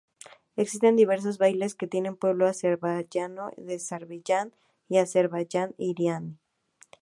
[0.55, 4.51] Existen diversos bailes que tiene el pueblo azerbaiyano de Azerbaiyán
[4.89, 6.39] y Azerbaiyán iraní.